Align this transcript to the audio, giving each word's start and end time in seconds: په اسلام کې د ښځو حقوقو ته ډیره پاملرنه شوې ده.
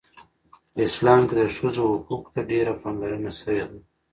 په 0.73 0.79
اسلام 0.87 1.21
کې 1.27 1.35
د 1.39 1.43
ښځو 1.57 1.83
حقوقو 1.95 2.33
ته 2.35 2.41
ډیره 2.51 2.73
پاملرنه 2.81 3.31
شوې 3.39 3.63
ده. 3.69 3.79